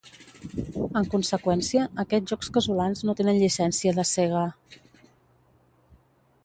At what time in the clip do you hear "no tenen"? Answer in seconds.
3.09-3.39